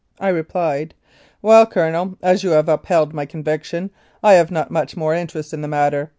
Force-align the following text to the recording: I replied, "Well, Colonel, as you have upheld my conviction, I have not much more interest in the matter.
I 0.19 0.29
replied, 0.29 0.95
"Well, 1.43 1.67
Colonel, 1.67 2.17
as 2.23 2.43
you 2.43 2.49
have 2.53 2.67
upheld 2.67 3.13
my 3.13 3.27
conviction, 3.27 3.91
I 4.23 4.33
have 4.33 4.49
not 4.49 4.71
much 4.71 4.97
more 4.97 5.13
interest 5.13 5.53
in 5.53 5.61
the 5.61 5.67
matter. 5.67 6.09